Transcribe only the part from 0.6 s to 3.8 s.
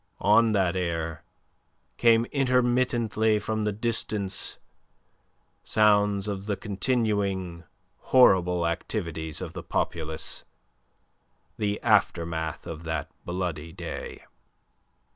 air came intermittently from the